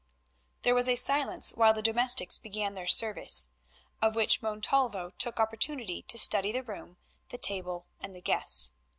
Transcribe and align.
There 0.63 0.73
was 0.73 0.87
a 0.89 0.95
silence 0.95 1.51
while 1.53 1.75
the 1.75 1.83
domestics 1.83 2.39
began 2.39 2.73
their 2.73 2.87
service, 2.87 3.49
of 4.01 4.15
which 4.15 4.41
Montalvo 4.41 5.11
took 5.19 5.39
opportunity 5.39 6.01
to 6.01 6.17
study 6.17 6.51
the 6.51 6.63
room, 6.63 6.97
the 7.29 7.37
table 7.37 7.85
and 7.99 8.15
the 8.15 8.21
guests. 8.21 8.73